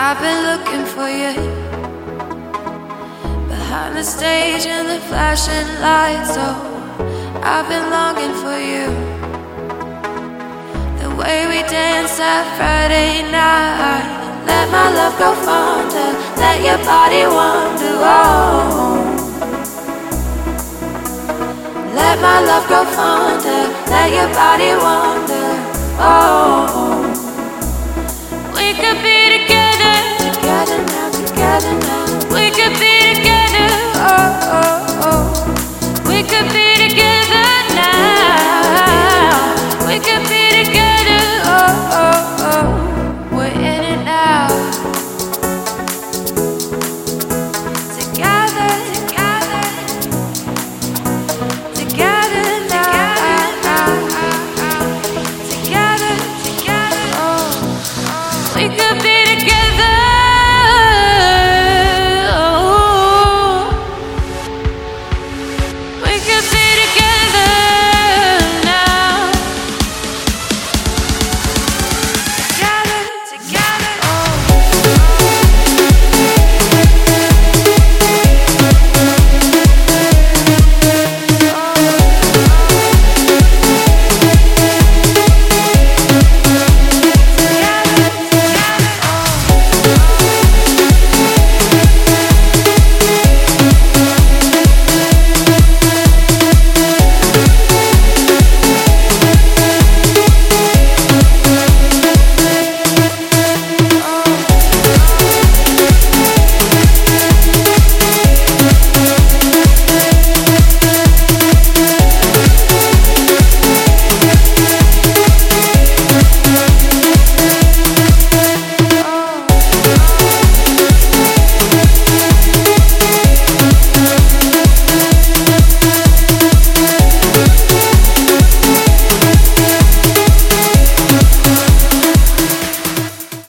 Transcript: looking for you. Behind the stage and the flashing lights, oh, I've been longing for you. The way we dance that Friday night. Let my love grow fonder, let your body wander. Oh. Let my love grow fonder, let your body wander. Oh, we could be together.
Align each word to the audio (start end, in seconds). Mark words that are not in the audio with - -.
looking 0.00 0.86
for 0.86 1.08
you. 1.08 1.34
Behind 3.48 3.96
the 3.96 4.02
stage 4.02 4.64
and 4.66 4.88
the 4.88 5.00
flashing 5.08 5.68
lights, 5.80 6.36
oh, 6.38 6.56
I've 7.42 7.68
been 7.68 7.90
longing 7.90 8.34
for 8.42 8.58
you. 8.70 8.86
The 11.02 11.10
way 11.20 11.46
we 11.52 11.60
dance 11.68 12.16
that 12.16 12.44
Friday 12.56 13.30
night. 13.30 14.18
Let 14.46 14.70
my 14.70 14.88
love 14.98 15.16
grow 15.18 15.34
fonder, 15.46 16.10
let 16.36 16.58
your 16.64 16.78
body 16.78 17.24
wander. 17.36 17.96
Oh. 18.00 19.04
Let 21.94 22.16
my 22.20 22.40
love 22.40 22.66
grow 22.68 22.84
fonder, 22.96 23.62
let 23.92 24.08
your 24.16 24.30
body 24.32 24.72
wander. 24.84 25.48
Oh, 26.02 26.99
we 32.30 32.50
could 32.50 32.78
be 32.78 33.14
together. 33.14 33.29